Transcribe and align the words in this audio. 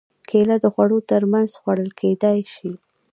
کېله 0.29 0.55
د 0.63 0.65
خوړو 0.73 0.99
تر 1.11 1.21
منځ 1.31 1.49
خوړل 1.61 1.89
کېدای 2.01 2.39
شي. 2.53 2.71